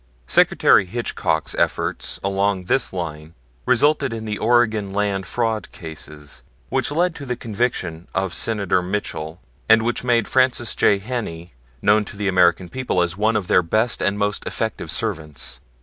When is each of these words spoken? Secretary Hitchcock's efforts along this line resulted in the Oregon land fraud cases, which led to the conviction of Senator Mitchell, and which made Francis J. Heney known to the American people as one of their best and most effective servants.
Secretary 0.25 0.87
Hitchcock's 0.87 1.53
efforts 1.59 2.19
along 2.23 2.65
this 2.65 2.91
line 2.91 3.35
resulted 3.67 4.11
in 4.13 4.25
the 4.25 4.39
Oregon 4.39 4.91
land 4.91 5.27
fraud 5.27 5.71
cases, 5.71 6.41
which 6.69 6.89
led 6.89 7.13
to 7.13 7.23
the 7.23 7.35
conviction 7.35 8.07
of 8.15 8.33
Senator 8.33 8.81
Mitchell, 8.81 9.39
and 9.69 9.83
which 9.83 10.03
made 10.03 10.27
Francis 10.27 10.73
J. 10.73 10.97
Heney 10.99 11.51
known 11.83 12.03
to 12.05 12.17
the 12.17 12.27
American 12.27 12.67
people 12.67 12.99
as 13.03 13.15
one 13.15 13.35
of 13.35 13.45
their 13.47 13.61
best 13.61 14.01
and 14.01 14.17
most 14.17 14.43
effective 14.47 14.89
servants. 14.89 15.59